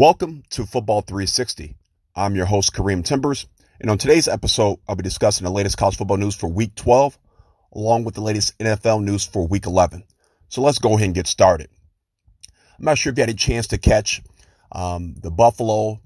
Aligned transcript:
Welcome 0.00 0.44
to 0.52 0.64
Football 0.64 1.02
360. 1.02 1.76
I'm 2.16 2.34
your 2.34 2.46
host, 2.46 2.72
Kareem 2.72 3.04
Timbers. 3.04 3.46
And 3.82 3.90
on 3.90 3.98
today's 3.98 4.28
episode, 4.28 4.78
I'll 4.88 4.96
be 4.96 5.02
discussing 5.02 5.44
the 5.44 5.50
latest 5.50 5.76
college 5.76 5.98
football 5.98 6.16
news 6.16 6.34
for 6.34 6.48
week 6.48 6.74
12, 6.74 7.18
along 7.74 8.04
with 8.04 8.14
the 8.14 8.22
latest 8.22 8.58
NFL 8.58 9.04
news 9.04 9.26
for 9.26 9.46
week 9.46 9.66
11. 9.66 10.04
So 10.48 10.62
let's 10.62 10.78
go 10.78 10.94
ahead 10.94 11.04
and 11.04 11.14
get 11.14 11.26
started. 11.26 11.68
I'm 12.78 12.86
not 12.86 12.96
sure 12.96 13.12
if 13.12 13.18
you 13.18 13.20
had 13.20 13.28
a 13.28 13.34
chance 13.34 13.66
to 13.66 13.78
catch 13.78 14.22
um, 14.72 15.16
the 15.20 15.30
Buffalo 15.30 16.00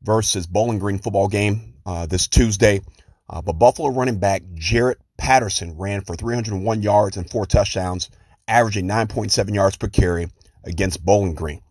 versus 0.00 0.46
Bowling 0.46 0.78
Green 0.78 1.00
football 1.00 1.26
game 1.26 1.74
uh, 1.84 2.06
this 2.06 2.28
Tuesday. 2.28 2.82
Uh, 3.28 3.42
but 3.42 3.54
Buffalo 3.54 3.88
running 3.88 4.20
back 4.20 4.42
Jaret 4.54 4.98
Patterson 5.18 5.76
ran 5.76 6.02
for 6.02 6.14
301 6.14 6.82
yards 6.82 7.16
and 7.16 7.28
four 7.28 7.46
touchdowns, 7.46 8.10
averaging 8.46 8.86
9.7 8.86 9.52
yards 9.52 9.76
per 9.76 9.88
carry 9.88 10.28
against 10.62 11.04
Bowling 11.04 11.34
Green. 11.34 11.62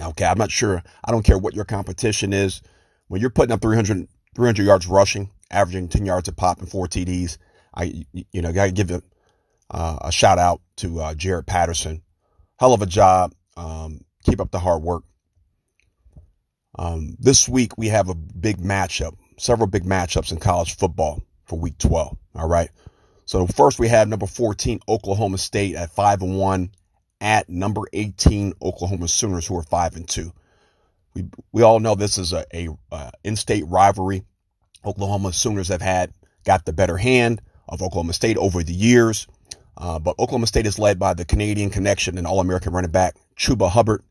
Okay, 0.00 0.24
I'm 0.24 0.38
not 0.38 0.50
sure. 0.50 0.82
I 1.04 1.12
don't 1.12 1.24
care 1.24 1.38
what 1.38 1.54
your 1.54 1.64
competition 1.64 2.32
is. 2.32 2.62
When 3.08 3.20
you're 3.20 3.30
putting 3.30 3.52
up 3.52 3.60
300, 3.60 4.08
300 4.34 4.64
yards 4.64 4.86
rushing, 4.86 5.30
averaging 5.50 5.88
10 5.88 6.06
yards 6.06 6.28
a 6.28 6.32
pop 6.32 6.60
and 6.60 6.68
four 6.68 6.86
TDs, 6.86 7.36
I, 7.74 8.04
you 8.12 8.40
know, 8.42 8.52
got 8.52 8.66
to 8.66 8.72
give 8.72 8.90
a, 8.90 9.02
uh, 9.70 9.98
a 10.02 10.12
shout 10.12 10.38
out 10.38 10.62
to 10.76 11.00
uh, 11.00 11.14
Jaret 11.14 11.46
Patterson. 11.46 12.02
Hell 12.58 12.72
of 12.72 12.80
a 12.80 12.86
job. 12.86 13.34
Um, 13.56 14.00
keep 14.24 14.40
up 14.40 14.50
the 14.50 14.58
hard 14.58 14.82
work. 14.82 15.04
Um, 16.78 17.16
this 17.18 17.46
week 17.46 17.76
we 17.76 17.88
have 17.88 18.08
a 18.08 18.14
big 18.14 18.56
matchup, 18.58 19.16
several 19.38 19.66
big 19.66 19.84
matchups 19.84 20.32
in 20.32 20.38
college 20.38 20.76
football 20.76 21.22
for 21.44 21.58
week 21.58 21.76
12. 21.76 22.16
All 22.34 22.48
right. 22.48 22.70
So 23.26 23.46
first 23.46 23.78
we 23.78 23.88
have 23.88 24.08
number 24.08 24.26
14, 24.26 24.80
Oklahoma 24.88 25.36
State 25.36 25.74
at 25.74 25.90
five 25.90 26.22
and 26.22 26.38
one 26.38 26.70
at 27.22 27.48
number 27.48 27.82
18 27.92 28.54
Oklahoma 28.60 29.06
Sooners, 29.06 29.46
who 29.46 29.56
are 29.56 29.62
five 29.62 29.94
and 29.94 30.06
two. 30.06 30.32
We 31.14 31.24
we 31.52 31.62
all 31.62 31.78
know 31.78 31.94
this 31.94 32.18
is 32.18 32.32
a, 32.32 32.44
a 32.52 32.68
uh, 32.90 33.10
in-state 33.22 33.64
rivalry. 33.68 34.24
Oklahoma 34.84 35.32
Sooners 35.32 35.68
have 35.68 35.80
had 35.80 36.12
got 36.44 36.66
the 36.66 36.72
better 36.72 36.96
hand 36.96 37.40
of 37.68 37.80
Oklahoma 37.80 38.12
State 38.12 38.36
over 38.36 38.62
the 38.64 38.74
years, 38.74 39.28
uh, 39.78 40.00
but 40.00 40.18
Oklahoma 40.18 40.48
State 40.48 40.66
is 40.66 40.78
led 40.80 40.98
by 40.98 41.14
the 41.14 41.24
Canadian 41.24 41.70
connection 41.70 42.18
and 42.18 42.26
All-American 42.26 42.72
running 42.72 42.90
back 42.90 43.14
Chuba 43.36 43.70
Hubbard, 43.70 44.02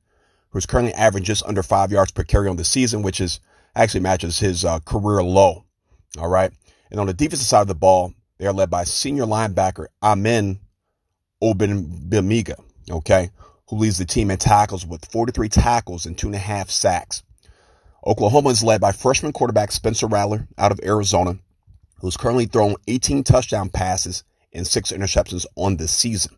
who's 0.51 0.65
currently 0.65 0.93
averaging 0.93 1.25
just 1.25 1.43
under 1.45 1.61
five 1.61 1.91
yards 1.91 2.11
per 2.11 2.23
carry 2.23 2.47
on 2.47 2.55
the 2.55 2.63
season, 2.63 3.01
which 3.01 3.19
is 3.19 3.41
actually 3.75 3.99
matches 3.99 4.39
his 4.39 4.63
uh, 4.63 4.79
career 4.79 5.21
low. 5.21 5.65
All 6.17 6.29
right, 6.29 6.51
and 6.89 6.99
on 6.99 7.07
the 7.07 7.13
defensive 7.13 7.47
side 7.47 7.61
of 7.61 7.67
the 7.67 7.75
ball, 7.75 8.13
they 8.37 8.47
are 8.47 8.53
led 8.53 8.69
by 8.69 8.85
senior 8.85 9.25
linebacker 9.25 9.87
Amen 10.01 10.59
Ogbongbemiga 11.43 12.55
okay, 12.89 13.29
who 13.67 13.77
leads 13.77 13.97
the 13.97 14.05
team 14.05 14.31
in 14.31 14.37
tackles 14.37 14.85
with 14.85 15.05
43 15.11 15.49
tackles 15.49 16.05
and 16.05 16.17
two 16.17 16.27
and 16.27 16.35
a 16.35 16.39
half 16.39 16.69
sacks. 16.69 17.23
Oklahoma 18.05 18.49
is 18.49 18.63
led 18.63 18.81
by 18.81 18.91
freshman 18.91 19.31
quarterback 19.31 19.71
Spencer 19.71 20.07
Rattler 20.07 20.47
out 20.57 20.71
of 20.71 20.79
Arizona, 20.83 21.37
who's 21.99 22.17
currently 22.17 22.45
thrown 22.45 22.75
18 22.87 23.23
touchdown 23.23 23.69
passes 23.69 24.23
and 24.53 24.65
six 24.65 24.91
interceptions 24.91 25.45
on 25.55 25.77
this 25.77 25.91
season. 25.91 26.35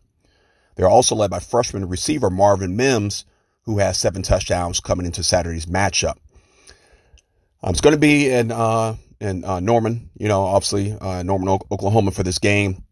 They're 0.76 0.88
also 0.88 1.14
led 1.14 1.30
by 1.30 1.38
freshman 1.38 1.88
receiver 1.88 2.30
Marvin 2.30 2.76
Mims, 2.76 3.24
who 3.62 3.78
has 3.78 3.98
seven 3.98 4.22
touchdowns 4.22 4.80
coming 4.80 5.06
into 5.06 5.22
Saturday's 5.22 5.66
matchup. 5.66 6.16
Um, 7.62 7.70
it's 7.70 7.80
going 7.80 7.94
to 7.94 8.00
be 8.00 8.30
in 8.30 8.52
uh, 8.52 8.96
in 9.20 9.44
uh, 9.44 9.60
Norman, 9.60 10.10
you 10.18 10.28
know, 10.28 10.42
obviously 10.42 10.96
uh, 11.00 11.22
Norman, 11.22 11.48
Oklahoma 11.48 12.10
for 12.10 12.22
this 12.22 12.38
game, 12.38 12.84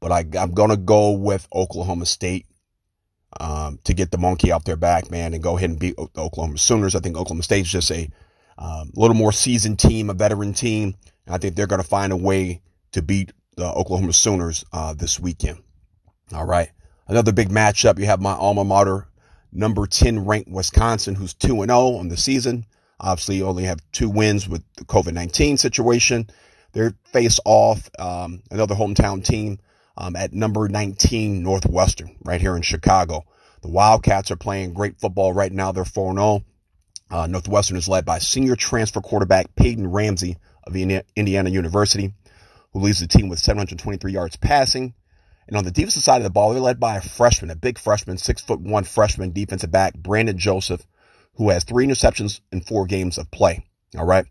but 0.00 0.10
I, 0.10 0.24
I'm 0.38 0.52
going 0.52 0.70
to 0.70 0.78
go 0.78 1.10
with 1.10 1.46
Oklahoma 1.52 2.06
State 2.06 2.46
um, 3.40 3.78
to 3.84 3.94
get 3.94 4.10
the 4.10 4.18
monkey 4.18 4.52
off 4.52 4.64
their 4.64 4.76
back, 4.76 5.10
man, 5.10 5.34
and 5.34 5.42
go 5.42 5.56
ahead 5.56 5.70
and 5.70 5.78
beat 5.78 5.96
the 5.96 6.20
Oklahoma 6.20 6.58
Sooners. 6.58 6.94
I 6.94 7.00
think 7.00 7.16
Oklahoma 7.16 7.42
State's 7.42 7.70
just 7.70 7.90
a 7.90 8.10
um, 8.58 8.90
little 8.94 9.16
more 9.16 9.32
seasoned 9.32 9.78
team, 9.78 10.10
a 10.10 10.14
veteran 10.14 10.52
team. 10.52 10.94
I 11.28 11.38
think 11.38 11.54
they're 11.54 11.66
going 11.66 11.82
to 11.82 11.88
find 11.88 12.12
a 12.12 12.16
way 12.16 12.62
to 12.92 13.02
beat 13.02 13.32
the 13.56 13.66
Oklahoma 13.66 14.12
Sooners 14.12 14.64
uh, 14.72 14.94
this 14.94 15.18
weekend. 15.18 15.58
All 16.32 16.46
right. 16.46 16.70
Another 17.08 17.32
big 17.32 17.48
matchup. 17.48 17.98
You 17.98 18.06
have 18.06 18.20
my 18.20 18.32
alma 18.32 18.64
mater, 18.64 19.06
number 19.52 19.86
10 19.86 20.24
ranked 20.24 20.50
Wisconsin, 20.50 21.14
who's 21.14 21.34
2 21.34 21.62
and 21.62 21.70
0 21.70 21.96
on 21.96 22.08
the 22.08 22.16
season. 22.16 22.66
Obviously, 23.00 23.42
only 23.42 23.64
have 23.64 23.80
two 23.90 24.08
wins 24.08 24.48
with 24.48 24.62
the 24.76 24.84
COVID 24.84 25.12
19 25.12 25.58
situation. 25.58 26.30
They're 26.72 26.94
face 27.06 27.40
off 27.44 27.90
um, 27.98 28.42
another 28.50 28.74
hometown 28.74 29.24
team 29.24 29.58
um, 29.96 30.16
at 30.16 30.32
number 30.32 30.68
19 30.68 31.42
Northwestern 31.42 32.16
right 32.24 32.40
here 32.40 32.56
in 32.56 32.62
Chicago. 32.62 33.24
The 33.62 33.68
Wildcats 33.68 34.30
are 34.30 34.36
playing 34.36 34.74
great 34.74 34.98
football 34.98 35.32
right 35.32 35.52
now. 35.52 35.72
They're 35.72 35.84
4 35.84 36.14
0. 36.14 36.44
Uh, 37.10 37.26
Northwestern 37.26 37.76
is 37.76 37.88
led 37.88 38.04
by 38.04 38.18
senior 38.18 38.56
transfer 38.56 39.00
quarterback 39.00 39.54
Peyton 39.54 39.86
Ramsey 39.86 40.36
of 40.64 40.74
Indiana 40.74 41.50
University, 41.50 42.14
who 42.72 42.80
leads 42.80 43.00
the 43.00 43.06
team 43.06 43.28
with 43.28 43.38
723 43.38 44.12
yards 44.12 44.36
passing. 44.36 44.94
And 45.46 45.56
on 45.56 45.64
the 45.64 45.70
defensive 45.70 46.02
side 46.02 46.18
of 46.18 46.24
the 46.24 46.30
ball, 46.30 46.52
they're 46.52 46.62
led 46.62 46.80
by 46.80 46.96
a 46.96 47.02
freshman, 47.02 47.50
a 47.50 47.56
big 47.56 47.78
freshman, 47.78 48.16
six 48.16 48.40
foot 48.40 48.60
one 48.60 48.84
freshman 48.84 49.32
defensive 49.32 49.70
back, 49.70 49.94
Brandon 49.94 50.38
Joseph, 50.38 50.86
who 51.34 51.50
has 51.50 51.64
three 51.64 51.86
interceptions 51.86 52.40
in 52.50 52.62
four 52.62 52.86
games 52.86 53.18
of 53.18 53.30
play. 53.30 53.64
All 53.98 54.06
right. 54.06 54.24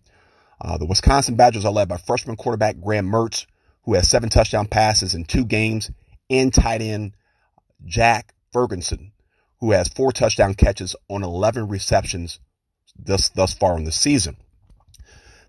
Uh, 0.60 0.78
the 0.78 0.86
Wisconsin 0.86 1.36
Badgers 1.36 1.66
are 1.66 1.72
led 1.72 1.88
by 1.88 1.98
freshman 1.98 2.36
quarterback 2.36 2.80
Graham 2.80 3.08
Mertz, 3.08 3.46
who 3.84 3.94
has 3.96 4.10
seven 4.10 4.30
touchdown 4.30 4.68
passes 4.68 5.14
in 5.16 5.26
two 5.26 5.46
games, 5.46 5.92
and 6.30 6.54
tight 6.54 6.82
end 6.82 7.14
Jake 7.86 8.32
Ferguson, 8.54 9.12
who 9.60 9.72
has 9.72 9.88
four 9.90 10.12
touchdown 10.12 10.54
catches 10.54 10.96
on 11.10 11.24
11 11.24 11.68
receptions 11.68 12.40
thus, 12.98 13.30
thus 13.30 13.54
far 13.54 13.78
in 13.78 13.84
the 13.84 13.92
season. 13.92 14.38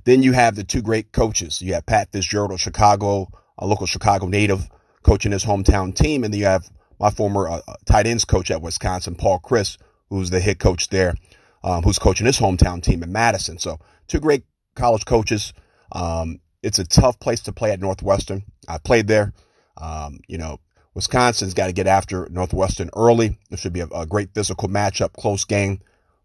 Then 0.05 0.23
you 0.23 0.33
have 0.33 0.57
the 0.57 0.65
two 0.65 0.83
great 0.83 1.13
coaches. 1.13 1.63
You 1.63 1.75
have 1.75 1.87
Pat 1.87 2.11
Fitzgerald 2.13 2.53
of 2.53 2.61
Chicago, 2.61 3.29
a 3.59 3.67
local 3.67 3.87
Chicago 3.87 4.27
native, 4.27 4.69
coaching 5.03 5.33
his 5.33 5.45
hometown 5.45 5.95
team. 5.95 6.25
And 6.25 6.33
then 6.33 6.41
you 6.41 6.47
have 6.47 6.69
my 6.99 7.11
former 7.11 7.49
uh, 7.49 7.61
uh 7.67 7.75
tight 7.87 8.07
ends 8.07 8.25
coach 8.25 8.51
at 8.51 8.63
Wisconsin, 8.63 9.15
Paul 9.15 9.41
Chryst, 9.41 9.79
who's 10.09 10.31
the 10.31 10.41
head 10.41 10.59
coach 10.59 10.89
there, 10.89 11.15
um, 11.63 11.83
who's 11.83 11.99
coaching 11.99 12.27
his 12.27 12.39
hometown 12.39 12.83
team 12.83 13.03
in 13.03 13.13
Madison. 13.13 13.59
So 13.59 13.79
two 14.09 14.21
great 14.21 14.45
college 14.75 15.05
coaches. 15.05 15.53
Um, 15.93 16.41
it's 16.63 16.79
a 16.79 16.85
tough 16.85 17.19
place 17.19 17.41
to 17.43 17.53
play 17.53 17.73
at 17.73 17.81
Northwestern. 17.81 18.45
I 18.69 18.79
played 18.79 19.09
there. 19.09 19.33
Um, 19.77 20.21
you 20.29 20.39
know, 20.39 20.61
Wisconsin's 20.95 21.55
got 21.55 21.67
to 21.67 21.73
get 21.73 21.87
after 21.87 22.29
Northwestern 22.31 22.91
early. 22.95 23.39
It 23.51 23.59
should 23.59 23.73
be 23.73 23.81
a, 23.81 23.87
a, 23.87 24.07
great 24.07 24.35
physical 24.35 24.69
matchup, 24.69 25.15
close 25.15 25.45
game. 25.45 25.81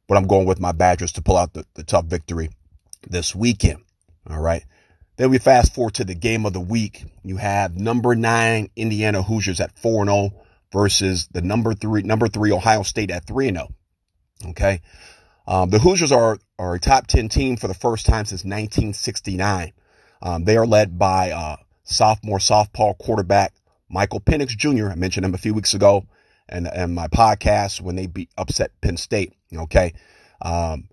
But 0.08 0.18
I'm 0.18 0.28
going 0.28 0.46
with 0.46 0.60
my 0.60 0.72
Badgers 0.72 1.12
to 1.14 1.22
pull 1.22 1.38
out 1.38 1.54
the, 1.54 1.66
the 1.74 1.84
tough 1.84 2.06
victory 2.06 2.50
this 3.10 3.36
weekend. 3.36 3.84
All 4.30 4.40
right. 4.40 4.64
Then 5.18 5.32
we 5.32 5.40
fast 5.40 5.74
forward 5.74 5.96
to 5.96 6.06
the 6.06 6.16
game 6.16 6.46
of 6.46 6.54
the 6.54 6.60
week. 6.60 7.06
You 7.24 7.38
have 7.38 7.76
number 7.76 8.16
nine 8.16 8.70
Indiana 8.76 9.24
Hoosiers 9.24 9.60
at 9.60 9.78
4 9.80 10.04
and 10.04 10.10
0 10.10 10.32
versus 10.72 11.28
the 11.32 11.42
number 11.42 11.74
three, 11.74 12.04
number 12.04 12.28
three 12.28 12.52
Ohio 12.52 12.84
State 12.84 13.10
at 13.10 13.26
3 13.26 13.50
and 13.50 13.58
0. 13.58 13.70
Okay. 14.50 14.82
Um, 15.48 15.70
the 15.70 15.80
Hoosiers 15.80 16.12
are, 16.12 16.38
are 16.60 16.76
a 16.76 16.80
top 16.80 17.08
10 17.08 17.30
team 17.30 17.58
for 17.58 17.68
the 17.68 17.74
first 17.74 18.06
time 18.06 18.26
since 18.26 18.44
1969. 18.44 19.74
Um, 20.22 20.46
they 20.46 20.58
are 20.58 20.66
led 20.66 20.98
by 20.98 21.32
uh, 21.32 21.58
sophomore 21.84 22.40
softball 22.40 22.98
quarterback 22.98 23.54
Michael 23.90 24.20
Penix 24.20 24.50
Jr. 24.50 24.90
I 24.90 24.96
mentioned 24.96 25.26
him 25.26 25.34
a 25.34 25.38
few 25.38 25.54
weeks 25.54 25.74
ago 25.74 26.06
and 26.50 26.68
and 26.68 26.94
my 26.94 27.08
podcast 27.08 27.82
when 27.82 27.96
they 27.96 28.08
beat 28.08 28.30
upset 28.38 28.72
Penn 28.82 28.98
State. 28.98 29.34
Okay, 29.56 29.94
um, 30.42 30.90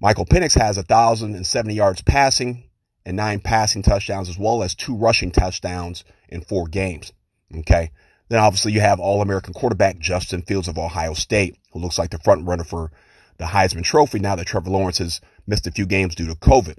Michael 0.00 0.26
Penix 0.26 0.58
has 0.58 0.78
a 0.78 0.82
thousand 0.82 1.34
and 1.34 1.46
seventy 1.46 1.74
yards 1.74 2.02
passing 2.02 2.64
and 3.06 3.16
nine 3.16 3.40
passing 3.40 3.82
touchdowns 3.82 4.28
as 4.28 4.38
well 4.38 4.62
as 4.62 4.74
two 4.74 4.94
rushing 4.94 5.30
touchdowns 5.30 6.04
in 6.28 6.42
four 6.42 6.66
games. 6.66 7.12
Okay. 7.54 7.90
Then 8.28 8.38
obviously 8.38 8.72
you 8.72 8.80
have 8.80 9.00
All 9.00 9.22
American 9.22 9.52
quarterback 9.52 9.98
Justin 9.98 10.42
Fields 10.42 10.68
of 10.68 10.78
Ohio 10.78 11.14
State, 11.14 11.56
who 11.72 11.80
looks 11.80 11.98
like 11.98 12.10
the 12.10 12.18
front 12.18 12.46
runner 12.46 12.62
for 12.62 12.92
the 13.38 13.46
Heisman 13.46 13.82
Trophy 13.82 14.20
now 14.20 14.36
that 14.36 14.46
Trevor 14.46 14.70
Lawrence 14.70 14.98
has 14.98 15.20
missed 15.46 15.66
a 15.66 15.72
few 15.72 15.86
games 15.86 16.14
due 16.14 16.28
to 16.28 16.34
COVID. 16.34 16.78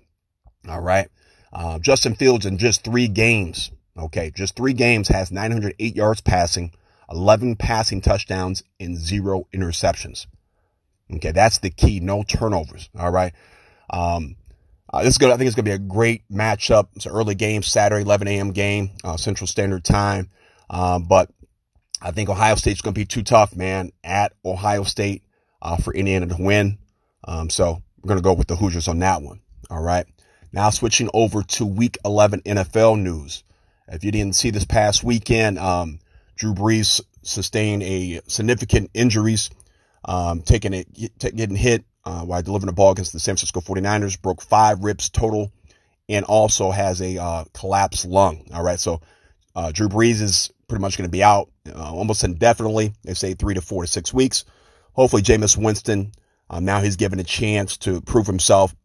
All 0.70 0.80
right. 0.80 1.10
Uh, 1.54 1.80
Justin 1.80 2.16
Fields 2.16 2.46
in 2.46 2.58
just 2.58 2.84
three 2.84 3.08
games, 3.08 3.72
okay, 3.98 4.32
just 4.34 4.56
three 4.56 4.74
games 4.74 5.10
has 5.10 5.32
908 5.32 5.96
yards 5.96 6.22
passing, 6.22 6.72
11 7.12 7.58
passing 7.58 8.02
touchdowns, 8.02 8.64
and 8.80 8.98
zero 8.98 9.48
interceptions. 9.54 10.28
Okay, 11.16 11.32
that's 11.32 11.60
the 11.60 11.70
key. 11.70 12.00
No 12.00 12.24
turnovers. 12.24 12.90
All 12.98 13.12
right. 13.12 13.34
Um, 13.90 14.38
uh, 14.94 15.04
this 15.04 15.14
is 15.14 15.18
good. 15.18 15.30
I 15.30 15.38
think 15.38 15.48
it's 15.48 15.56
going 15.56 15.66
to 15.66 15.72
be 15.72 15.76
a 15.76 15.80
great 15.80 16.24
matchup. 16.30 16.88
It's 16.96 17.06
an 17.06 17.12
early 17.12 17.36
game, 17.36 17.64
Saturday, 17.64 18.04
11 18.04 18.28
a.m. 18.28 18.52
game, 18.52 18.92
uh, 19.04 19.18
Central 19.18 19.48
Standard 19.48 19.84
Time. 19.84 20.30
Um, 20.70 21.04
but 21.04 21.30
I 22.02 22.12
think 22.12 22.30
Ohio 22.30 22.56
State's 22.56 22.82
going 22.82 22.94
to 22.94 23.00
be 23.00 23.06
too 23.06 23.24
tough, 23.24 23.56
man, 23.56 23.92
at 24.04 24.34
Ohio 24.44 24.84
State 24.84 25.24
uh, 25.62 25.78
for 25.78 25.94
Indiana 25.94 26.28
to 26.28 26.36
win. 26.40 26.78
Um, 27.26 27.50
so 27.50 27.82
we're 28.02 28.08
going 28.08 28.20
to 28.20 28.24
go 28.24 28.34
with 28.34 28.48
the 28.48 28.56
Hoosiers 28.56 28.88
on 28.88 29.00
that 29.00 29.22
one. 29.22 29.42
All 29.70 29.82
right. 29.82 30.06
Now 30.54 30.70
switching 30.70 31.10
over 31.14 31.44
to 31.44 31.66
week 31.66 31.98
11 32.04 32.42
NFL 32.42 33.02
news. 33.02 33.44
If 33.88 34.04
you 34.04 34.12
didn't 34.12 34.36
see 34.36 34.50
this 34.50 34.66
past 34.66 35.04
weekend, 35.04 35.60
um, 35.60 36.00
Drew 36.36 36.54
Brees 36.54 37.02
sustained 37.24 37.84
a 37.84 38.22
significant 38.28 38.90
injuries, 38.94 39.50
um, 40.06 40.42
taking 40.42 40.74
it, 40.74 40.88
t- 41.20 41.32
getting 41.32 41.56
hit 41.56 41.86
uh, 42.06 42.22
while 42.22 42.42
delivering 42.42 42.70
a 42.70 42.74
ball 42.74 42.92
against 42.92 43.14
the 43.14 43.20
San 43.20 43.36
Francisco 43.36 43.62
49ers, 43.62 44.22
broke 44.22 44.42
five 44.42 44.84
ribs 44.84 45.10
total 45.10 45.52
and 46.10 46.26
also 46.26 46.72
has 46.72 47.02
a 47.02 47.18
uh, 47.18 47.46
collapsed 47.54 48.06
lung. 48.06 48.46
All 48.54 48.64
right. 48.64 48.80
So 48.80 49.02
uh, 49.56 49.72
Drew 49.72 49.88
Brees 49.88 50.22
is 50.22 50.52
pretty 50.68 50.82
much 50.82 50.98
going 50.98 51.08
to 51.08 51.12
be 51.12 51.24
out 51.24 51.50
uh, 51.74 51.94
almost 51.94 52.24
indefinitely. 52.24 52.94
They 53.04 53.14
say 53.14 53.34
three 53.34 53.54
to 53.54 53.62
four 53.62 53.84
to 53.84 53.88
six 53.88 54.14
weeks. 54.14 54.46
Hopefully, 54.94 55.22
Jameis 55.22 55.56
Winston, 55.56 56.12
um, 56.50 56.66
now 56.66 56.82
he's 56.82 56.98
given 56.98 57.20
a 57.20 57.24
chance 57.24 57.78
to 57.78 58.02
prove 58.02 58.28
himself 58.28 58.76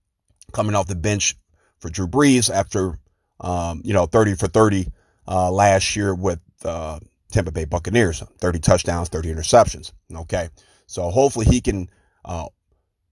coming 0.53 0.77
off 0.77 0.87
the 0.87 0.95
bench 0.95 1.37
for 1.79 1.91
Drew 1.91 2.07
Brees 2.07 2.53
after, 2.53 2.99
um, 3.41 3.83
you 3.85 3.93
know, 3.93 4.07
30 4.07 4.35
for 4.35 4.49
30 4.49 4.89
uh, 5.29 5.51
last 5.51 5.97
year 5.97 6.15
with 6.15 6.41
uh, 6.65 6.99
Tampa 7.33 7.53
Bay 7.53 7.65
Buccaneers 7.65 8.23
30 8.39 8.59
touchdowns, 8.61 9.09
30 9.09 9.35
interceptions. 9.35 9.93
Okay. 10.15 10.49
So 10.87 11.11
hopefully 11.11 11.47
he 11.47 11.61
can 11.61 11.89
uh, 12.25 12.47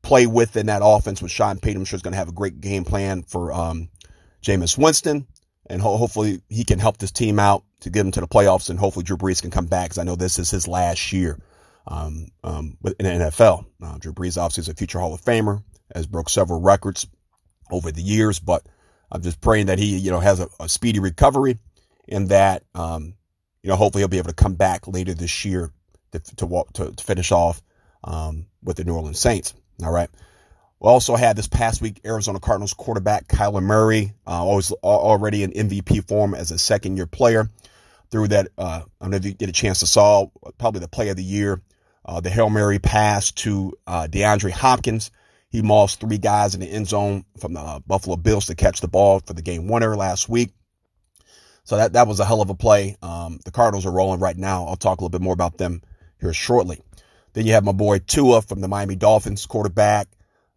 play 0.02 0.26
within 0.26 0.66
that 0.66 0.82
offense 0.84 1.20
with 1.20 1.30
Sean 1.30 1.58
Payton. 1.58 1.82
I'm 1.82 1.84
sure 1.84 1.96
is 1.96 2.02
going 2.02 2.12
to 2.12 2.18
have 2.18 2.28
a 2.28 2.32
great 2.32 2.60
game 2.60 2.84
plan 2.84 3.22
for 3.22 3.52
um, 3.52 3.88
Jameis 4.42 4.78
Winston. 4.78 5.26
And 5.66 5.80
ho- 5.80 5.96
hopefully 5.96 6.42
he 6.48 6.64
can 6.64 6.78
help 6.78 6.98
this 6.98 7.10
team 7.10 7.38
out 7.38 7.64
to 7.80 7.90
get 7.90 8.02
them 8.02 8.12
to 8.12 8.20
the 8.20 8.28
playoffs. 8.28 8.70
And 8.70 8.78
hopefully 8.78 9.04
Drew 9.04 9.16
Brees 9.16 9.40
can 9.40 9.50
come 9.50 9.66
back 9.66 9.86
because 9.86 9.98
I 9.98 10.04
know 10.04 10.16
this 10.16 10.38
is 10.38 10.50
his 10.50 10.68
last 10.68 11.12
year 11.12 11.38
um, 11.86 12.28
um, 12.44 12.76
in 12.84 12.94
the 13.18 13.26
NFL. 13.26 13.66
Uh, 13.82 13.98
Drew 13.98 14.12
Brees 14.12 14.40
obviously 14.40 14.62
is 14.62 14.68
a 14.68 14.74
future 14.74 15.00
Hall 15.00 15.14
of 15.14 15.22
Famer, 15.22 15.62
has 15.94 16.06
broke 16.06 16.28
several 16.28 16.60
records 16.60 17.06
over 17.70 17.90
the 17.90 18.02
years, 18.02 18.38
but 18.38 18.64
I'm 19.10 19.22
just 19.22 19.40
praying 19.40 19.66
that 19.66 19.78
he, 19.78 19.96
you 19.96 20.10
know, 20.10 20.20
has 20.20 20.40
a, 20.40 20.48
a 20.60 20.68
speedy 20.68 21.00
recovery 21.00 21.58
and 22.08 22.28
that, 22.30 22.64
um, 22.74 23.14
you 23.62 23.70
know, 23.70 23.76
hopefully 23.76 24.02
he'll 24.02 24.08
be 24.08 24.18
able 24.18 24.28
to 24.28 24.34
come 24.34 24.54
back 24.54 24.86
later 24.88 25.14
this 25.14 25.44
year 25.44 25.70
to, 26.12 26.36
to, 26.36 26.46
walk, 26.46 26.72
to, 26.74 26.92
to 26.92 27.04
finish 27.04 27.32
off 27.32 27.62
um, 28.02 28.46
with 28.62 28.76
the 28.76 28.84
New 28.84 28.94
Orleans 28.94 29.18
Saints. 29.18 29.54
All 29.82 29.92
right. 29.92 30.10
We 30.80 30.88
also 30.88 31.16
had 31.16 31.36
this 31.36 31.48
past 31.48 31.80
week 31.80 32.00
Arizona 32.04 32.40
Cardinals 32.40 32.74
quarterback 32.74 33.26
Kyler 33.26 33.62
Murray, 33.62 34.12
uh, 34.26 34.44
always 34.44 34.70
already 34.70 35.42
in 35.42 35.52
MVP 35.52 36.06
form 36.06 36.34
as 36.34 36.50
a 36.50 36.58
second 36.58 36.96
year 36.96 37.06
player. 37.06 37.48
Through 38.10 38.28
that, 38.28 38.48
uh, 38.58 38.82
I 39.00 39.04
don't 39.04 39.10
know 39.10 39.16
if 39.16 39.24
you 39.24 39.32
get 39.32 39.48
a 39.48 39.52
chance 39.52 39.80
to 39.80 39.86
saw 39.86 40.26
probably 40.58 40.80
the 40.80 40.88
play 40.88 41.08
of 41.08 41.16
the 41.16 41.24
year, 41.24 41.62
uh, 42.04 42.20
the 42.20 42.30
Hail 42.30 42.50
Mary 42.50 42.78
pass 42.78 43.32
to 43.32 43.72
uh, 43.86 44.06
DeAndre 44.10 44.50
Hopkins. 44.50 45.10
He 45.54 45.62
mauled 45.62 45.92
three 45.92 46.18
guys 46.18 46.56
in 46.56 46.60
the 46.60 46.66
end 46.66 46.88
zone 46.88 47.24
from 47.38 47.52
the 47.52 47.60
uh, 47.60 47.78
Buffalo 47.86 48.16
Bills 48.16 48.46
to 48.46 48.56
catch 48.56 48.80
the 48.80 48.88
ball 48.88 49.20
for 49.20 49.34
the 49.34 49.40
game 49.40 49.68
winner 49.68 49.94
last 49.94 50.28
week. 50.28 50.50
So 51.62 51.76
that, 51.76 51.92
that 51.92 52.08
was 52.08 52.18
a 52.18 52.24
hell 52.24 52.42
of 52.42 52.50
a 52.50 52.56
play. 52.56 52.96
Um, 53.00 53.38
the 53.44 53.52
Cardinals 53.52 53.86
are 53.86 53.92
rolling 53.92 54.18
right 54.18 54.36
now. 54.36 54.64
I'll 54.64 54.74
talk 54.74 54.98
a 54.98 55.00
little 55.02 55.16
bit 55.16 55.20
more 55.20 55.32
about 55.32 55.56
them 55.56 55.82
here 56.18 56.32
shortly. 56.32 56.80
Then 57.34 57.46
you 57.46 57.52
have 57.52 57.62
my 57.62 57.70
boy 57.70 58.00
Tua 58.00 58.42
from 58.42 58.62
the 58.62 58.66
Miami 58.66 58.96
Dolphins, 58.96 59.46
quarterback, 59.46 60.08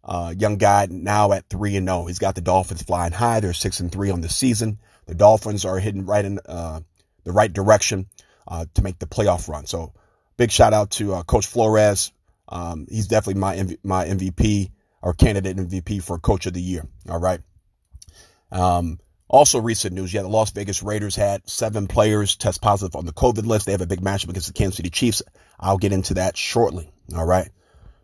uh, 0.02 0.34
young 0.36 0.56
guy 0.56 0.88
now 0.90 1.30
at 1.30 1.48
three 1.48 1.76
and 1.76 1.86
zero. 1.86 2.00
Oh. 2.00 2.06
He's 2.06 2.18
got 2.18 2.34
the 2.34 2.40
Dolphins 2.40 2.82
flying 2.82 3.12
high. 3.12 3.38
They're 3.38 3.52
six 3.52 3.78
and 3.78 3.92
three 3.92 4.10
on 4.10 4.20
the 4.20 4.28
season. 4.28 4.80
The 5.06 5.14
Dolphins 5.14 5.64
are 5.64 5.78
heading 5.78 6.06
right 6.06 6.24
in 6.24 6.40
uh, 6.44 6.80
the 7.22 7.30
right 7.30 7.52
direction 7.52 8.06
uh, 8.48 8.66
to 8.74 8.82
make 8.82 8.98
the 8.98 9.06
playoff 9.06 9.48
run. 9.48 9.66
So 9.66 9.92
big 10.36 10.50
shout 10.50 10.72
out 10.72 10.90
to 10.90 11.14
uh, 11.14 11.22
Coach 11.22 11.46
Flores. 11.46 12.10
Um, 12.48 12.88
he's 12.90 13.06
definitely 13.06 13.40
my 13.40 13.54
MV- 13.54 13.78
my 13.84 14.04
MVP 14.04 14.72
or 15.02 15.14
candidate 15.14 15.56
MVP 15.56 16.02
for 16.02 16.18
Coach 16.18 16.46
of 16.46 16.52
the 16.52 16.62
Year. 16.62 16.86
All 17.08 17.20
right. 17.20 17.40
Um, 18.50 18.98
also, 19.28 19.60
recent 19.60 19.94
news: 19.94 20.12
yeah, 20.12 20.22
the 20.22 20.28
Las 20.28 20.50
Vegas 20.52 20.82
Raiders 20.82 21.14
had 21.14 21.48
seven 21.48 21.86
players 21.86 22.36
test 22.36 22.62
positive 22.62 22.96
on 22.96 23.04
the 23.04 23.12
COVID 23.12 23.46
list. 23.46 23.66
They 23.66 23.72
have 23.72 23.82
a 23.82 23.86
big 23.86 24.00
matchup 24.00 24.30
against 24.30 24.46
the 24.46 24.54
Kansas 24.54 24.76
City 24.76 24.90
Chiefs. 24.90 25.22
I'll 25.60 25.78
get 25.78 25.92
into 25.92 26.14
that 26.14 26.36
shortly. 26.36 26.90
All 27.14 27.26
right. 27.26 27.50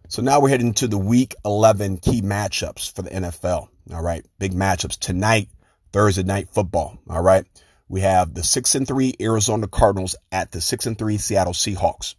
So 0.08 0.20
now 0.20 0.40
we're 0.40 0.50
heading 0.50 0.74
to 0.74 0.86
the 0.86 0.98
Week 0.98 1.34
11 1.46 1.96
key 1.96 2.20
matchups 2.20 2.94
for 2.94 3.02
the 3.02 3.10
NFL. 3.10 3.68
All 3.92 4.02
right, 4.02 4.24
big 4.38 4.52
matchups 4.52 4.98
tonight, 4.98 5.48
Thursday 5.92 6.22
night 6.22 6.48
football. 6.52 6.98
All 7.08 7.22
right, 7.22 7.46
we 7.88 8.00
have 8.02 8.34
the 8.34 8.42
six 8.42 8.74
and 8.74 8.86
three 8.86 9.14
Arizona 9.20 9.66
Cardinals 9.66 10.14
at 10.30 10.52
the 10.52 10.60
six 10.60 10.86
and 10.86 10.98
three 10.98 11.16
Seattle 11.16 11.52
Seahawks. 11.54 12.16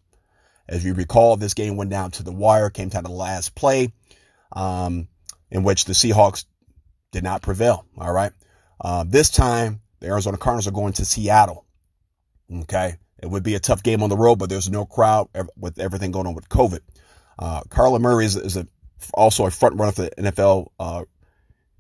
As 0.68 0.84
you 0.84 0.96
recall, 0.96 1.38
this 1.38 1.54
game 1.54 1.78
went 1.78 1.92
down 1.92 2.12
to 2.12 2.24
the 2.24 2.32
wire, 2.32 2.72
came 2.72 2.90
down 2.90 3.04
to 3.04 3.10
the 3.10 3.16
last 3.16 3.54
play, 3.54 3.94
um, 4.52 5.08
in 5.52 5.64
which 5.64 5.86
the 5.86 5.94
Seahawks 5.94 6.46
did 7.12 7.24
not 7.24 7.42
prevail. 7.42 7.86
All 7.98 8.12
right. 8.12 8.32
Uh, 8.80 9.06
this 9.08 9.30
time, 9.30 9.82
the 10.00 10.08
Arizona 10.08 10.38
Cardinals 10.38 10.68
are 10.68 10.72
going 10.72 10.94
to 10.94 11.06
Seattle. 11.06 11.66
Okay. 12.62 12.96
It 13.22 13.30
would 13.30 13.44
be 13.44 13.56
a 13.56 13.60
tough 13.60 13.82
game 13.82 14.04
on 14.04 14.10
the 14.10 14.18
road, 14.18 14.36
but 14.36 14.50
there's 14.50 14.70
no 14.70 14.86
crowd 14.86 15.30
with 15.58 15.80
everything 15.80 16.12
going 16.12 16.28
on 16.28 16.36
with 16.36 16.50
COVID. 16.50 16.82
Uh, 17.40 17.62
Kyler 17.64 18.00
Murray 18.02 18.26
is, 18.26 18.36
is 18.36 18.58
a, 18.58 18.68
also 19.14 19.46
a 19.46 19.52
front 19.52 19.80
runner 19.80 19.92
for 19.92 20.02
the 20.04 20.12
NFL 20.12 20.68
uh, 20.80 21.06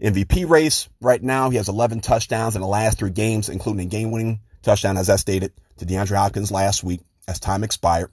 MVP 0.01 0.49
race 0.49 0.89
right 1.01 1.21
now. 1.21 1.49
He 1.49 1.57
has 1.57 1.69
11 1.69 2.01
touchdowns 2.01 2.55
in 2.55 2.61
the 2.61 2.67
last 2.67 2.97
three 2.97 3.11
games, 3.11 3.49
including 3.49 3.85
a 3.85 3.89
game 3.89 4.11
winning 4.11 4.39
touchdown, 4.61 4.97
as 4.97 5.09
I 5.09 5.15
stated, 5.17 5.53
to 5.77 5.85
DeAndre 5.85 6.17
Hopkins 6.17 6.51
last 6.51 6.83
week 6.83 7.01
as 7.27 7.39
time 7.39 7.63
expired. 7.63 8.11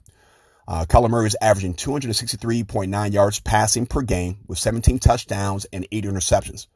Uh, 0.67 0.85
Kyler 0.87 1.09
Murray 1.09 1.27
is 1.27 1.37
averaging 1.41 1.73
263.9 1.73 3.13
yards 3.13 3.39
passing 3.41 3.85
per 3.85 4.01
game 4.01 4.37
with 4.47 4.57
17 4.59 4.99
touchdowns 4.99 5.65
and 5.73 5.87
eight 5.91 6.05
interceptions 6.05 6.67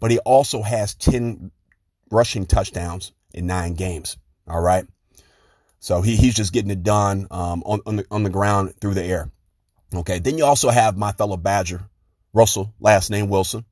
but 0.00 0.10
he 0.10 0.18
also 0.20 0.62
has 0.62 0.94
10 0.94 1.52
rushing 2.10 2.46
touchdowns 2.46 3.12
in 3.32 3.46
nine 3.46 3.74
games. 3.74 4.16
All 4.48 4.60
right. 4.60 4.84
So 5.78 6.00
he, 6.02 6.16
he's 6.16 6.34
just 6.34 6.52
getting 6.52 6.70
it 6.70 6.82
done 6.82 7.28
um, 7.30 7.62
on, 7.64 7.80
on, 7.86 7.96
the, 7.96 8.06
on 8.10 8.22
the 8.24 8.30
ground 8.30 8.74
through 8.80 8.94
the 8.94 9.04
air. 9.04 9.30
Okay. 9.94 10.18
Then 10.18 10.38
you 10.38 10.46
also 10.46 10.70
have 10.70 10.96
my 10.96 11.12
fellow 11.12 11.36
Badger, 11.36 11.82
Russell, 12.32 12.74
last 12.80 13.10
name 13.10 13.28
Wilson, 13.28 13.64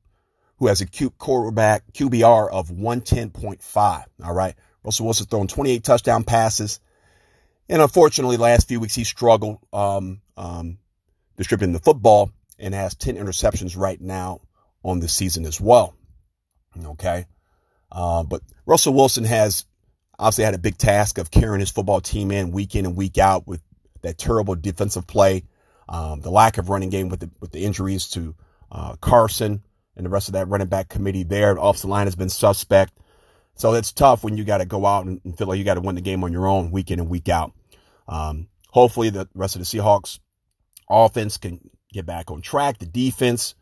who 0.58 0.68
has 0.68 0.80
a 0.80 0.86
Q 0.86 1.10
quarterback 1.10 1.92
QBR 1.92 2.50
of 2.50 2.68
110.5. 2.68 4.04
All 4.22 4.34
right. 4.34 4.54
Russell 4.84 5.06
Wilson 5.06 5.26
throwing 5.26 5.48
28 5.48 5.82
touchdown 5.82 6.24
passes. 6.24 6.80
And 7.68 7.82
unfortunately, 7.82 8.36
last 8.36 8.68
few 8.68 8.80
weeks 8.80 8.94
he 8.94 9.04
struggled 9.04 9.58
um, 9.72 10.20
um, 10.36 10.78
distributing 11.36 11.72
the 11.72 11.80
football 11.80 12.30
and 12.58 12.74
has 12.74 12.94
10 12.94 13.16
interceptions 13.16 13.76
right 13.76 14.00
now 14.00 14.40
on 14.82 15.00
the 15.00 15.08
season 15.08 15.44
as 15.44 15.60
well. 15.60 15.94
Okay. 16.84 17.26
Uh, 17.90 18.22
but 18.22 18.42
Russell 18.66 18.94
Wilson 18.94 19.24
has 19.24 19.64
obviously 20.18 20.44
had 20.44 20.54
a 20.54 20.58
big 20.58 20.76
task 20.76 21.18
of 21.18 21.30
carrying 21.30 21.60
his 21.60 21.70
football 21.70 22.00
team 22.00 22.30
in 22.30 22.50
week 22.50 22.74
in 22.74 22.86
and 22.86 22.96
week 22.96 23.18
out 23.18 23.46
with 23.46 23.62
that 24.02 24.18
terrible 24.18 24.54
defensive 24.54 25.06
play, 25.06 25.44
um, 25.88 26.20
the 26.20 26.30
lack 26.30 26.58
of 26.58 26.68
running 26.68 26.90
game 26.90 27.08
with 27.08 27.20
the, 27.20 27.30
with 27.40 27.52
the 27.52 27.64
injuries 27.64 28.08
to 28.10 28.34
uh, 28.70 28.96
Carson 28.96 29.62
and 29.96 30.06
the 30.06 30.10
rest 30.10 30.28
of 30.28 30.34
that 30.34 30.48
running 30.48 30.68
back 30.68 30.88
committee 30.88 31.22
there. 31.22 31.54
The 31.54 31.60
offensive 31.60 31.90
line 31.90 32.06
has 32.06 32.16
been 32.16 32.28
suspect. 32.28 32.92
So 33.54 33.74
it's 33.74 33.92
tough 33.92 34.22
when 34.22 34.36
you 34.36 34.44
got 34.44 34.58
to 34.58 34.66
go 34.66 34.86
out 34.86 35.06
and, 35.06 35.20
and, 35.24 35.36
feel 35.36 35.48
like 35.48 35.58
you 35.58 35.64
got 35.64 35.74
to 35.74 35.80
win 35.80 35.96
the 35.96 36.00
game 36.00 36.22
on 36.22 36.32
your 36.32 36.46
own 36.46 36.70
week 36.70 36.92
in 36.92 37.00
and 37.00 37.08
week 37.08 37.28
out. 37.28 37.52
Um, 38.08 38.48
hopefully 38.70 39.10
the 39.10 39.28
rest 39.34 39.54
of 39.54 39.60
the 39.60 39.66
Seahawks 39.66 40.18
offense 40.88 41.36
can 41.36 41.70
get 41.92 42.06
back 42.06 42.30
on 42.30 42.40
track. 42.40 42.78
The 42.78 42.86
defense 42.86 43.54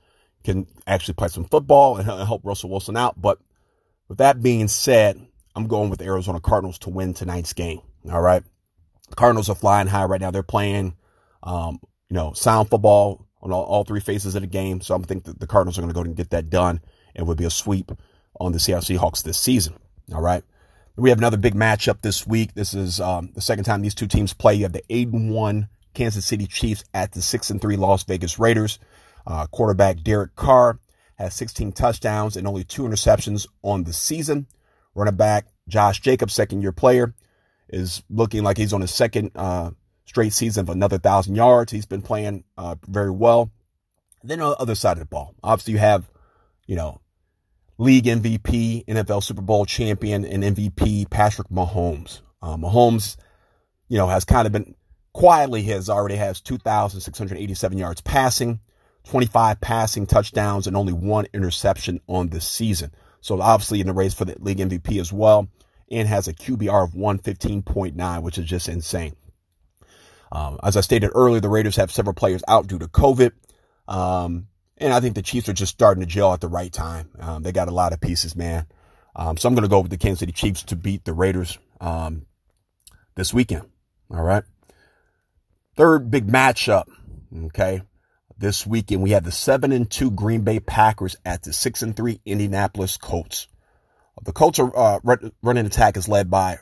can 0.44 0.66
actually 0.86 1.14
play 1.14 1.28
some 1.28 1.44
football 1.44 1.96
and 1.96 2.06
help 2.06 2.42
Russell 2.44 2.70
Wilson 2.70 2.96
out. 2.96 3.20
But 3.20 3.38
with 4.08 4.18
that 4.18 4.42
being 4.42 4.68
said, 4.68 5.26
I'm 5.54 5.66
going 5.66 5.90
with 5.90 5.98
the 5.98 6.04
Arizona 6.04 6.40
Cardinals 6.40 6.78
to 6.80 6.90
win 6.90 7.14
tonight's 7.14 7.52
game. 7.52 7.80
All 8.10 8.22
right. 8.22 8.42
The 9.08 9.16
Cardinals 9.16 9.48
are 9.48 9.56
flying 9.56 9.88
high 9.88 10.04
right 10.04 10.20
now. 10.20 10.30
They're 10.30 10.42
playing, 10.42 10.96
um, 11.42 11.80
you 12.08 12.14
know, 12.14 12.32
sound 12.32 12.68
football 12.68 13.26
on 13.42 13.52
all, 13.52 13.64
all, 13.64 13.84
three 13.84 14.00
phases 14.00 14.34
of 14.34 14.42
the 14.42 14.48
game. 14.48 14.80
So 14.80 14.94
I'm 14.94 15.02
think 15.02 15.24
that 15.24 15.40
the 15.40 15.46
Cardinals 15.46 15.78
are 15.78 15.82
going 15.82 15.92
to 15.92 15.94
go 15.94 16.02
and 16.02 16.16
get 16.16 16.30
that 16.30 16.50
done. 16.50 16.80
and 17.14 17.26
would 17.26 17.38
be 17.38 17.44
a 17.44 17.50
sweep 17.50 17.90
on 18.38 18.52
the 18.52 18.60
Seattle 18.60 18.82
Seahawks 18.82 19.22
this 19.22 19.38
season. 19.38 19.74
All 20.12 20.22
right. 20.22 20.44
We 20.98 21.10
have 21.10 21.18
another 21.18 21.36
big 21.36 21.54
matchup 21.54 22.00
this 22.00 22.26
week. 22.26 22.54
This 22.54 22.72
is 22.72 23.00
um, 23.00 23.30
the 23.34 23.42
second 23.42 23.64
time 23.64 23.82
these 23.82 23.94
two 23.94 24.06
teams 24.06 24.32
play. 24.32 24.54
You 24.54 24.62
have 24.62 24.72
the 24.72 24.82
8 24.88 25.08
and 25.08 25.30
1 25.30 25.68
Kansas 25.92 26.24
City 26.24 26.46
Chiefs 26.46 26.84
at 26.94 27.12
the 27.12 27.20
6 27.20 27.50
and 27.50 27.60
3 27.60 27.76
Las 27.76 28.02
Vegas 28.04 28.38
Raiders. 28.38 28.78
Uh, 29.26 29.46
quarterback 29.48 30.02
Derek 30.02 30.34
Carr 30.36 30.78
has 31.16 31.34
16 31.34 31.72
touchdowns 31.72 32.34
and 32.34 32.46
only 32.46 32.64
two 32.64 32.84
interceptions 32.84 33.46
on 33.62 33.84
the 33.84 33.92
season. 33.92 34.46
Running 34.94 35.16
back 35.16 35.48
Josh 35.68 36.00
Jacobs, 36.00 36.32
second 36.32 36.62
year 36.62 36.72
player, 36.72 37.14
is 37.68 38.02
looking 38.08 38.42
like 38.42 38.56
he's 38.56 38.72
on 38.72 38.80
his 38.80 38.94
second 38.94 39.32
uh, 39.34 39.72
straight 40.06 40.32
season 40.32 40.62
of 40.62 40.70
another 40.70 40.96
thousand 40.96 41.34
yards. 41.34 41.72
He's 41.72 41.84
been 41.84 42.00
playing 42.00 42.44
uh, 42.56 42.76
very 42.88 43.10
well. 43.10 43.50
then 44.24 44.40
on 44.40 44.52
the 44.52 44.56
other 44.56 44.74
side 44.74 44.92
of 44.92 45.00
the 45.00 45.04
ball, 45.04 45.34
obviously 45.42 45.74
you 45.74 45.78
have, 45.78 46.10
you 46.66 46.76
know, 46.76 47.02
league 47.78 48.04
MVP, 48.04 48.85
NFL 48.87 49.23
Super 49.23 49.42
Bowl 49.42 49.66
champion, 49.66 50.25
and 50.25 50.42
MVP 50.42 51.11
Patrick 51.11 51.49
Mahomes. 51.49 52.21
Uh, 52.42 52.56
Mahomes, 52.56 53.16
you 53.88 53.99
know, 53.99 54.06
has 54.06 54.25
kind 54.25 54.47
of 54.47 54.52
been 54.52 54.75
quietly 55.12 55.62
has 55.62 55.88
already 55.88 56.16
has 56.16 56.40
2,687 56.42 57.78
yards 57.78 58.00
passing. 58.02 58.61
25 59.06 59.61
passing 59.61 60.06
touchdowns 60.06 60.66
and 60.66 60.76
only 60.76 60.92
one 60.92 61.26
interception 61.33 62.00
on 62.09 62.28
the 62.28 62.40
season. 62.40 62.90
So 63.21 63.40
obviously 63.40 63.80
in 63.80 63.87
the 63.87 63.92
race 63.92 64.14
for 64.14 64.25
the 64.25 64.37
league 64.40 64.59
MVP 64.59 65.00
as 65.00 65.12
well, 65.12 65.49
and 65.90 66.09
has 66.09 66.28
a 66.28 66.35
QBR 66.35 66.85
of 66.85 66.92
115.9, 66.92 68.23
which 68.23 68.38
is 68.38 68.45
just 68.45 68.68
insane. 68.68 69.14
Um, 70.33 70.59
as 70.62 70.76
I 70.76 70.80
stated 70.80 71.12
earlier, 71.14 71.40
the 71.40 71.49
Raiders 71.49 71.76
have 71.76 71.92
several 71.92 72.14
players 72.14 72.42
out 72.49 72.66
due 72.66 72.80
to 72.80 72.88
COVID. 72.88 73.30
Um, 73.87 74.49
And 74.78 74.92
I 74.92 75.00
think 75.00 75.14
the 75.14 75.23
Chiefs 75.23 75.49
are 75.49 75.54
just 75.54 75.73
starting 75.73 76.02
to 76.02 76.06
gel 76.06 76.33
at 76.33 76.40
the 76.40 76.49
right 76.49 76.73
time. 76.73 77.11
Um, 77.18 77.42
they 77.42 77.52
got 77.52 77.68
a 77.68 77.73
lot 77.73 77.92
of 77.92 78.00
pieces, 78.00 78.37
man. 78.37 78.66
Um, 79.14 79.37
so 79.37 79.49
I'm 79.49 79.54
going 79.54 79.62
to 79.62 79.68
go 79.68 79.80
with 79.80 79.90
the 79.90 79.97
Kansas 79.97 80.21
City 80.21 80.33
Chiefs 80.33 80.62
to 80.64 80.76
beat 80.76 81.04
the 81.04 81.14
Raiders 81.14 81.59
um, 81.80 82.26
this 83.14 83.33
weekend. 83.33 83.62
All 84.11 84.23
right. 84.23 84.45
Third 85.76 86.11
big 86.11 86.26
matchup. 86.26 86.85
Okay. 87.47 87.83
This 88.38 88.66
weekend 88.66 89.02
we 89.02 89.11
have 89.12 89.25
the 89.25 89.33
seven 89.33 89.73
and 89.73 89.90
two 89.90 90.11
Green 90.11 90.42
Bay 90.42 90.61
Packers 90.61 91.16
at 91.25 91.42
the 91.42 91.54
six 91.54 91.83
and 91.83 91.97
three 91.97 92.21
Indianapolis 92.26 92.99
Colts. 92.99 93.49
The 94.23 94.33
Colts 94.33 94.59
are 94.59 94.73
uh, 94.76 95.00
running 95.42 95.66
attack 95.66 95.97
is 95.97 96.09
led 96.09 96.30
by 96.30 96.59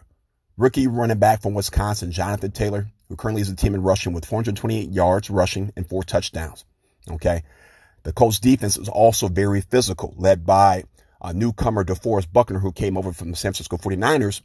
rookie 0.57 0.87
running 0.87 1.19
back 1.19 1.43
from 1.43 1.55
Wisconsin, 1.55 2.13
Jonathan 2.13 2.53
Taylor, 2.53 2.87
who 3.09 3.17
currently 3.17 3.43
is 3.43 3.51
a 3.51 3.57
team 3.57 3.75
in 3.75 3.83
rushing 3.83 4.13
with 4.13 4.25
428 4.25 4.91
yards 4.91 5.31
rushing 5.31 5.73
and 5.77 5.89
four 5.89 6.03
touchdowns. 6.05 6.65
Okay. 7.11 7.43
The 8.05 8.13
Colts 8.13 8.39
defense 8.39 8.77
is 8.77 8.89
also 8.89 9.29
very 9.29 9.61
physical, 9.63 10.15
led 10.17 10.47
by 10.47 10.85
a 11.21 11.33
newcomer 11.33 11.85
DeForest 11.85 12.33
Buckner, 12.33 12.59
who 12.59 12.71
came 12.71 12.97
over 12.97 13.13
from 13.13 13.31
the 13.31 13.37
San 13.37 13.51
Francisco 13.51 13.79
49ers, 13.79 14.43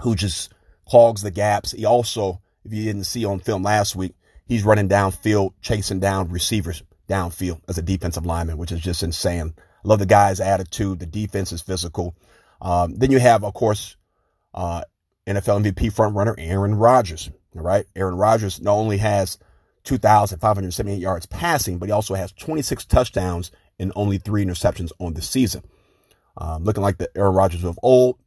who 0.00 0.14
just 0.14 0.52
clogs 0.88 1.22
the 1.22 1.30
gaps. 1.30 1.72
He 1.72 1.84
also, 1.84 2.40
if 2.64 2.72
you 2.72 2.84
didn't 2.84 3.04
see 3.04 3.24
on 3.24 3.40
film 3.40 3.64
last 3.64 3.96
week, 3.96 4.14
he's 4.46 4.64
running 4.64 4.88
downfield, 4.88 5.54
chasing 5.60 6.00
down 6.00 6.30
receivers 6.30 6.82
downfield 7.08 7.60
as 7.68 7.78
a 7.78 7.82
defensive 7.82 8.24
lineman, 8.24 8.58
which 8.58 8.72
is 8.72 8.80
just 8.80 9.02
insane. 9.02 9.54
I 9.58 9.88
love 9.88 9.98
the 9.98 10.06
guy's 10.06 10.40
attitude. 10.40 11.00
The 11.00 11.06
defense 11.06 11.52
is 11.52 11.62
physical. 11.62 12.14
Um, 12.60 12.94
then 12.96 13.10
you 13.10 13.18
have, 13.18 13.44
of 13.44 13.54
course, 13.54 13.96
uh, 14.54 14.84
NFL 15.26 15.64
MVP 15.64 15.92
frontrunner 15.92 16.34
Aaron 16.38 16.74
Rodgers. 16.76 17.30
All 17.56 17.62
right. 17.62 17.86
Aaron 17.96 18.16
Rodgers 18.16 18.60
not 18.60 18.74
only 18.74 18.98
has 18.98 19.38
2,578 19.84 20.98
yards 20.98 21.26
passing, 21.26 21.78
but 21.78 21.88
he 21.88 21.92
also 21.92 22.14
has 22.14 22.32
26 22.32 22.84
touchdowns 22.86 23.50
and 23.78 23.92
only 23.94 24.18
three 24.18 24.44
interceptions 24.44 24.92
on 24.98 25.14
the 25.14 25.22
season. 25.22 25.62
Um, 26.36 26.64
looking 26.64 26.82
like 26.82 26.98
the 26.98 27.10
Aaron 27.16 27.34
Rodgers 27.34 27.64
of 27.64 27.78
old. 27.82 28.18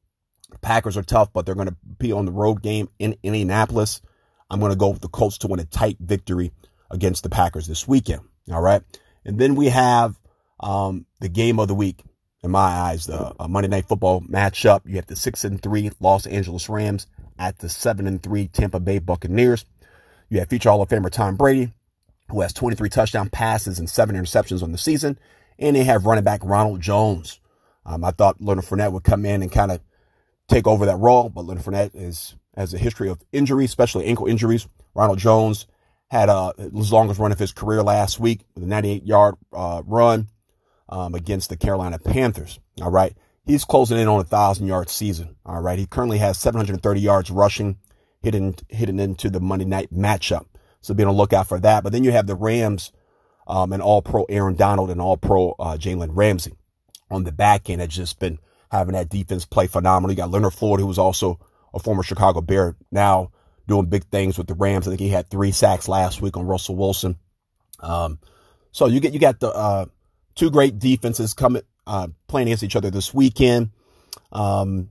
The 0.49 0.59
Packers 0.59 0.95
are 0.95 1.03
tough, 1.03 1.33
but 1.33 1.45
they're 1.45 1.55
going 1.55 1.67
to 1.67 1.75
be 1.99 2.13
on 2.13 2.25
the 2.25 2.31
road 2.31 2.61
game 2.61 2.89
in 2.99 3.17
Indianapolis. 3.21 4.01
I'm 4.49 4.59
going 4.59 4.71
to 4.71 4.77
go 4.77 4.89
with 4.89 5.01
the 5.01 5.09
Colts 5.09 5.39
to 5.39 5.47
win 5.47 5.59
a 5.59 5.65
tight 5.65 5.97
victory 5.99 6.53
against 6.89 7.23
the 7.23 7.29
Packers 7.29 7.67
this 7.67 7.87
weekend. 7.87 8.21
All 8.49 8.61
right. 8.61 8.81
And 9.25 9.37
then 9.37 9.55
we 9.55 9.67
have 9.67 10.17
um, 10.61 11.05
the 11.19 11.27
game 11.27 11.59
of 11.59 11.67
the 11.67 11.75
week, 11.75 12.01
in 12.43 12.51
my 12.51 12.59
eyes, 12.59 13.07
the 13.07 13.33
uh, 13.39 13.47
Monday 13.47 13.67
Night 13.67 13.87
Football 13.89 14.21
matchup. 14.21 14.81
You 14.85 14.95
have 14.95 15.07
the 15.07 15.15
six 15.17 15.43
and 15.43 15.61
three 15.61 15.91
Los 15.99 16.25
Angeles 16.25 16.69
Rams 16.69 17.07
at 17.37 17.59
the 17.59 17.67
seven 17.67 18.07
and 18.07 18.23
three 18.23 18.47
Tampa 18.47 18.79
Bay 18.79 18.99
Buccaneers. 18.99 19.65
You 20.29 20.39
have 20.39 20.49
future 20.49 20.69
Hall 20.69 20.81
of 20.81 20.89
Famer 20.89 21.09
Tom 21.09 21.35
Brady, 21.35 21.73
who 22.29 22.41
has 22.41 22.53
23 22.53 22.89
touchdown 22.89 23.29
passes 23.29 23.79
and 23.79 23.89
seven 23.89 24.15
interceptions 24.15 24.61
on 24.61 24.71
the 24.71 24.77
season. 24.77 25.17
And 25.59 25.75
they 25.75 25.83
have 25.83 26.05
running 26.05 26.23
back 26.23 26.41
Ronald 26.43 26.81
Jones. 26.81 27.39
Um, 27.85 28.03
I 28.03 28.11
thought 28.11 28.41
Leonard 28.41 28.65
Fournette 28.65 28.91
would 28.91 29.03
come 29.03 29.25
in 29.25 29.41
and 29.41 29.51
kind 29.51 29.71
of 29.71 29.79
take 30.47 30.67
over 30.67 30.85
that 30.85 30.97
role, 30.97 31.29
but 31.29 31.45
Leonard 31.45 31.63
Fournette 31.63 31.91
is, 31.93 32.35
has 32.55 32.73
a 32.73 32.77
history 32.77 33.09
of 33.09 33.23
injuries, 33.31 33.69
especially 33.69 34.05
ankle 34.05 34.27
injuries. 34.27 34.67
Ronald 34.93 35.19
Jones 35.19 35.67
had 36.09 36.29
uh, 36.29 36.53
his 36.57 36.91
longest 36.91 37.19
run 37.19 37.31
of 37.31 37.39
his 37.39 37.51
career 37.51 37.83
last 37.83 38.19
week 38.19 38.41
with 38.55 38.63
a 38.63 38.67
98 38.67 39.05
yard 39.05 39.35
uh, 39.53 39.81
run 39.85 40.27
um, 40.89 41.15
against 41.15 41.49
the 41.49 41.57
Carolina 41.57 41.99
Panthers. 41.99 42.59
All 42.81 42.91
right. 42.91 43.13
He's 43.45 43.65
closing 43.65 43.97
in 43.97 44.07
on 44.07 44.19
a 44.19 44.25
thousand 44.25 44.67
yard 44.67 44.89
season. 44.89 45.35
All 45.45 45.61
right. 45.61 45.79
He 45.79 45.85
currently 45.85 46.17
has 46.17 46.37
730 46.37 46.99
yards 46.99 47.31
rushing, 47.31 47.77
hitting, 48.27 48.55
hitting 48.67 48.99
into 48.99 49.29
the 49.29 49.39
Monday 49.39 49.65
night 49.65 49.93
matchup. 49.93 50.45
So 50.81 50.93
be 50.93 51.03
on 51.03 51.13
the 51.13 51.17
lookout 51.17 51.47
for 51.47 51.59
that. 51.59 51.83
But 51.83 51.93
then 51.93 52.03
you 52.03 52.11
have 52.11 52.27
the 52.27 52.35
Rams, 52.35 52.91
um, 53.47 53.71
and 53.71 53.81
all 53.81 54.01
pro 54.01 54.25
Aaron 54.25 54.55
Donald 54.55 54.89
and 54.89 54.99
all 55.01 55.15
pro, 55.15 55.51
uh, 55.51 55.77
Jalen 55.77 56.09
Ramsey 56.11 56.53
on 57.09 57.23
the 57.23 57.31
back 57.31 57.69
end. 57.69 57.79
Has 57.79 57.89
just 57.89 58.19
been 58.19 58.39
having 58.69 58.93
that 58.93 59.09
defense 59.09 59.45
play 59.45 59.67
phenomenal. 59.67 60.11
You 60.11 60.17
got 60.17 60.31
Leonard 60.31 60.53
Floyd, 60.53 60.81
who 60.81 60.85
was 60.85 60.99
also 60.99 61.39
a 61.73 61.79
former 61.79 62.03
Chicago 62.03 62.41
Bear, 62.41 62.75
now 62.91 63.31
doing 63.67 63.85
big 63.85 64.05
things 64.05 64.37
with 64.37 64.47
the 64.47 64.53
Rams. 64.53 64.87
I 64.87 64.91
think 64.91 64.99
he 64.99 65.09
had 65.09 65.29
three 65.29 65.51
sacks 65.51 65.87
last 65.87 66.21
week 66.21 66.35
on 66.35 66.45
Russell 66.45 66.75
Wilson. 66.75 67.17
Um, 67.79 68.19
so 68.71 68.87
you 68.87 68.99
get, 68.99 69.13
you 69.13 69.19
got 69.19 69.39
the, 69.39 69.49
uh, 69.49 69.85
two 70.35 70.51
great 70.51 70.79
defenses 70.79 71.33
coming, 71.33 71.63
uh, 71.85 72.07
playing 72.27 72.47
against 72.47 72.63
each 72.63 72.75
other 72.75 72.91
this 72.91 73.13
weekend. 73.13 73.71
Um, 74.31 74.89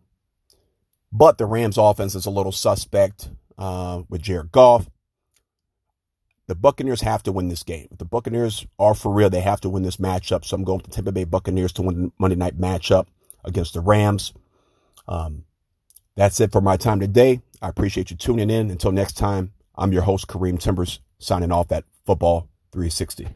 but 1.17 1.39
the 1.39 1.47
Rams 1.47 1.79
offense 1.79 2.15
is 2.15 2.27
a 2.27 2.31
little 2.31 2.53
suspect, 2.53 3.31
uh, 3.57 4.03
with 4.11 4.21
Jared 4.21 4.53
Goff. 4.53 4.91
The 6.47 6.55
Buccaneers 6.55 7.01
have 7.01 7.23
to 7.23 7.33
win 7.33 7.49
this 7.49 7.63
game. 7.63 7.89
The 7.97 8.05
Buccaneers 8.05 8.67
are 8.79 8.95
for 8.95 9.13
real, 9.13 9.31
they 9.31 9.41
have 9.41 9.61
to 9.63 9.71
win 9.71 9.83
this 9.83 9.97
matchup. 9.97 10.45
So 10.45 10.55
I'm 10.55 10.63
going 10.63 10.81
to 10.81 10.91
Tampa 10.91 11.13
Bay 11.13 11.25
Buccaneers 11.25 11.73
to 11.73 11.83
win 11.83 12.03
the 12.03 12.13
Monday 12.19 12.37
night 12.37 12.59
matchup 12.59 13.07
against 13.45 13.73
the 13.73 13.81
Rams. 13.81 14.35
Um, 15.09 15.45
that's 16.17 16.39
it 16.39 16.53
for 16.53 16.61
my 16.61 16.77
time 16.77 17.01
today. 17.01 17.41
I 17.63 17.69
appreciate 17.71 18.11
you 18.11 18.17
tuning 18.17 18.51
in. 18.51 18.71
Until 18.71 18.93
next 18.93 19.15
time, 19.15 19.53
I'm 19.75 19.93
your 19.93 20.03
host, 20.03 20.29
Kareem 20.29 20.61
Timbers, 20.61 21.01
signing 21.19 21.51
off 21.51 21.73
at 21.73 21.85
Football 22.05 22.49
360. 22.73 23.29